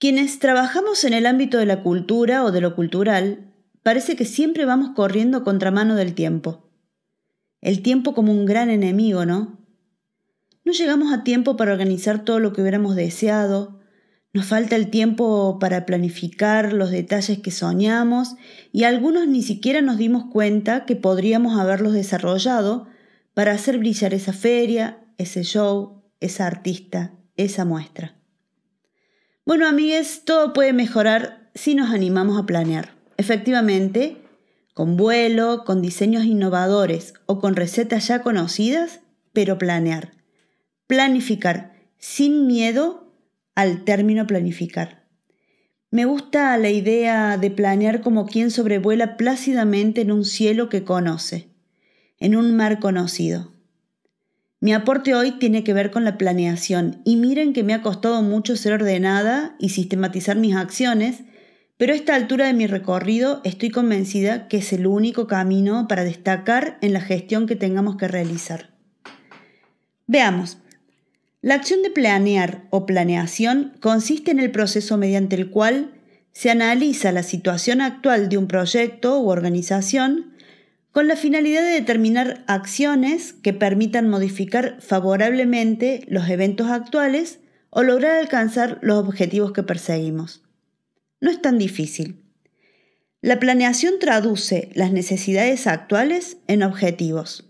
[0.00, 4.64] Quienes trabajamos en el ámbito de la cultura o de lo cultural, parece que siempre
[4.64, 6.70] vamos corriendo contramano del tiempo.
[7.60, 9.58] El tiempo como un gran enemigo, ¿no?
[10.64, 13.78] No llegamos a tiempo para organizar todo lo que hubiéramos deseado,
[14.32, 18.36] nos falta el tiempo para planificar los detalles que soñamos
[18.72, 22.86] y algunos ni siquiera nos dimos cuenta que podríamos haberlos desarrollado
[23.34, 28.19] para hacer brillar esa feria, ese show, esa artista, esa muestra.
[29.50, 32.94] Bueno, amigues, todo puede mejorar si nos animamos a planear.
[33.16, 34.18] Efectivamente,
[34.74, 39.00] con vuelo, con diseños innovadores o con recetas ya conocidas,
[39.32, 40.12] pero planear.
[40.86, 43.12] Planificar sin miedo
[43.56, 45.08] al término planificar.
[45.90, 51.48] Me gusta la idea de planear como quien sobrevuela plácidamente en un cielo que conoce,
[52.20, 53.50] en un mar conocido.
[54.62, 58.20] Mi aporte hoy tiene que ver con la planeación y miren que me ha costado
[58.20, 61.20] mucho ser ordenada y sistematizar mis acciones,
[61.78, 66.04] pero a esta altura de mi recorrido estoy convencida que es el único camino para
[66.04, 68.68] destacar en la gestión que tengamos que realizar.
[70.06, 70.58] Veamos,
[71.40, 75.94] la acción de planear o planeación consiste en el proceso mediante el cual
[76.32, 80.34] se analiza la situación actual de un proyecto u organización
[80.92, 87.38] con la finalidad de determinar acciones que permitan modificar favorablemente los eventos actuales
[87.70, 90.42] o lograr alcanzar los objetivos que perseguimos.
[91.20, 92.24] No es tan difícil.
[93.22, 97.44] La planeación traduce las necesidades actuales en objetivos,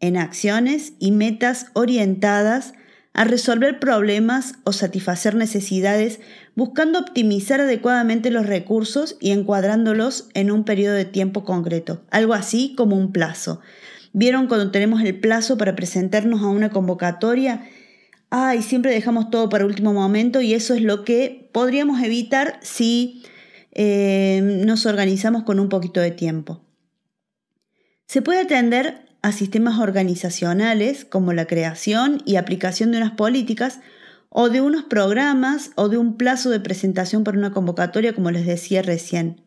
[0.00, 2.72] en acciones y metas orientadas
[3.12, 6.18] a resolver problemas o satisfacer necesidades
[6.54, 12.74] buscando optimizar adecuadamente los recursos y encuadrándolos en un periodo de tiempo concreto, algo así
[12.76, 13.60] como un plazo.
[14.12, 17.66] ¿Vieron cuando tenemos el plazo para presentarnos a una convocatoria?
[18.28, 23.22] Ay, siempre dejamos todo para último momento y eso es lo que podríamos evitar si
[23.72, 26.62] eh, nos organizamos con un poquito de tiempo.
[28.06, 33.80] Se puede atender a sistemas organizacionales como la creación y aplicación de unas políticas
[34.34, 38.46] o de unos programas o de un plazo de presentación para una convocatoria como les
[38.46, 39.42] decía recién.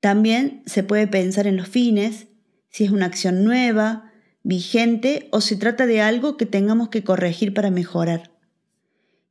[0.00, 2.26] También se puede pensar en los fines,
[2.68, 7.54] si es una acción nueva, vigente o se trata de algo que tengamos que corregir
[7.54, 8.30] para mejorar.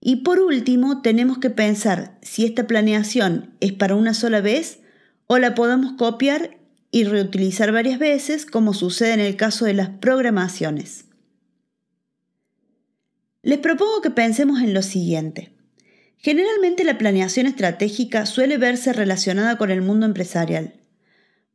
[0.02, 4.80] Y por último, tenemos que pensar si esta planeación es para una sola vez
[5.28, 6.58] o la podemos copiar
[6.92, 11.09] y reutilizar varias veces, como sucede en el caso de las programaciones.
[13.50, 15.52] Les propongo que pensemos en lo siguiente.
[16.18, 20.76] Generalmente la planeación estratégica suele verse relacionada con el mundo empresarial.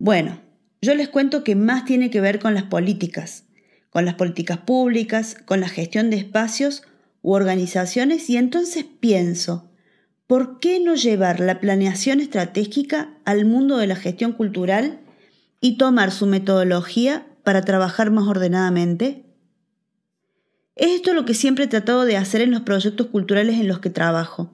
[0.00, 0.40] Bueno,
[0.82, 3.44] yo les cuento que más tiene que ver con las políticas,
[3.90, 6.82] con las políticas públicas, con la gestión de espacios
[7.22, 9.70] u organizaciones y entonces pienso,
[10.26, 14.98] ¿por qué no llevar la planeación estratégica al mundo de la gestión cultural
[15.60, 19.23] y tomar su metodología para trabajar más ordenadamente?
[20.76, 23.78] Es esto lo que siempre he tratado de hacer en los proyectos culturales en los
[23.78, 24.52] que trabajo.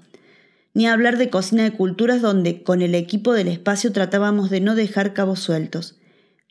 [0.74, 4.74] Ni hablar de cocina de culturas donde con el equipo del espacio tratábamos de no
[4.74, 5.98] dejar cabos sueltos,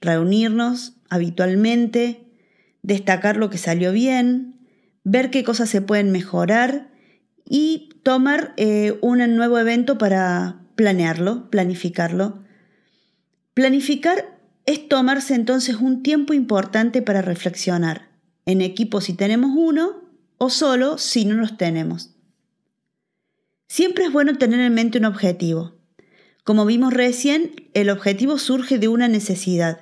[0.01, 2.25] reunirnos habitualmente,
[2.81, 4.55] destacar lo que salió bien,
[5.03, 6.89] ver qué cosas se pueden mejorar
[7.45, 12.43] y tomar eh, un nuevo evento para planearlo, planificarlo.
[13.53, 18.08] Planificar es tomarse entonces un tiempo importante para reflexionar,
[18.49, 20.01] en equipo si tenemos uno
[20.39, 22.15] o solo si no los tenemos.
[23.67, 25.75] Siempre es bueno tener en mente un objetivo.
[26.43, 29.81] Como vimos recién, el objetivo surge de una necesidad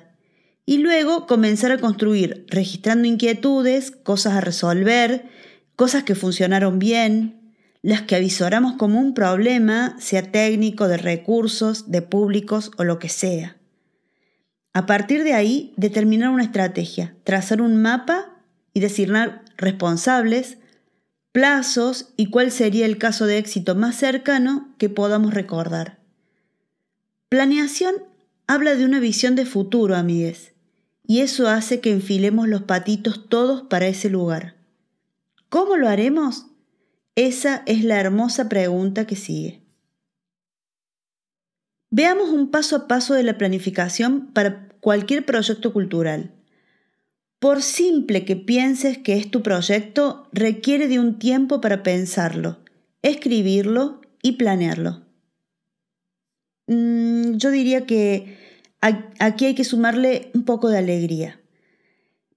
[0.66, 5.24] y luego comenzar a construir, registrando inquietudes, cosas a resolver,
[5.74, 12.02] cosas que funcionaron bien, las que avisoramos como un problema, sea técnico, de recursos, de
[12.02, 13.56] públicos o lo que sea.
[14.74, 18.34] A partir de ahí, determinar una estrategia, trazar un mapa
[18.74, 20.58] y designar responsables,
[21.32, 25.98] plazos y cuál sería el caso de éxito más cercano que podamos recordar.
[27.28, 27.94] Planeación
[28.46, 30.52] habla de una visión de futuro, amigues,
[31.06, 34.56] y eso hace que enfilemos los patitos todos para ese lugar.
[35.48, 36.46] ¿Cómo lo haremos?
[37.14, 39.62] Esa es la hermosa pregunta que sigue.
[41.90, 46.37] Veamos un paso a paso de la planificación para cualquier proyecto cultural.
[47.38, 52.58] Por simple que pienses que es tu proyecto, requiere de un tiempo para pensarlo,
[53.02, 55.06] escribirlo y planearlo.
[56.66, 58.36] Mm, yo diría que
[58.80, 61.40] aquí hay que sumarle un poco de alegría.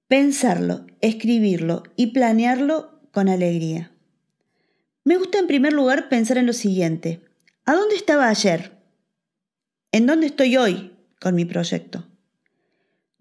[0.07, 3.92] Pensarlo, escribirlo y planearlo con alegría.
[5.03, 7.21] Me gusta en primer lugar pensar en lo siguiente.
[7.65, 8.77] ¿A dónde estaba ayer?
[9.92, 12.10] ¿En dónde estoy hoy con mi proyecto?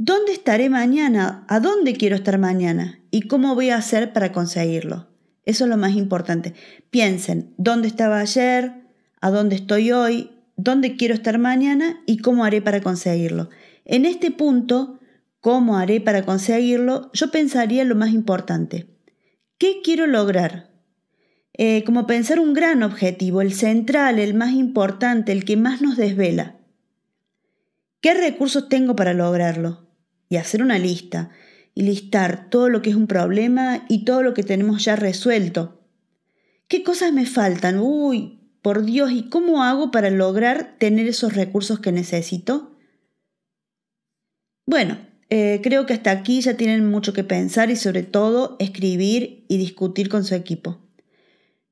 [0.02, 1.44] ¿Dónde estaré mañana?
[1.46, 3.00] ¿A dónde quiero estar mañana?
[3.10, 5.08] ¿Y cómo voy a hacer para conseguirlo?
[5.44, 6.54] Eso es lo más importante.
[6.88, 8.72] Piensen, ¿dónde estaba ayer?
[9.20, 10.30] ¿A dónde estoy hoy?
[10.56, 12.00] ¿Dónde quiero estar mañana?
[12.06, 13.50] ¿Y cómo haré para conseguirlo?
[13.84, 14.98] En este punto,
[15.42, 17.10] ¿cómo haré para conseguirlo?
[17.12, 18.86] Yo pensaría lo más importante.
[19.58, 20.70] ¿Qué quiero lograr?
[21.52, 25.98] Eh, como pensar un gran objetivo, el central, el más importante, el que más nos
[25.98, 26.56] desvela.
[28.00, 29.89] ¿Qué recursos tengo para lograrlo?
[30.30, 31.30] Y hacer una lista
[31.74, 35.82] y listar todo lo que es un problema y todo lo que tenemos ya resuelto.
[36.68, 37.78] ¿Qué cosas me faltan?
[37.78, 42.76] Uy, por Dios, ¿y cómo hago para lograr tener esos recursos que necesito?
[44.66, 44.98] Bueno,
[45.30, 49.58] eh, creo que hasta aquí ya tienen mucho que pensar y sobre todo escribir y
[49.58, 50.78] discutir con su equipo.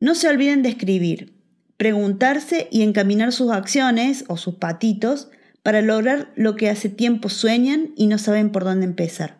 [0.01, 1.35] No se olviden de escribir,
[1.77, 5.29] preguntarse y encaminar sus acciones o sus patitos
[5.63, 9.37] para lograr lo que hace tiempo sueñan y no saben por dónde empezar.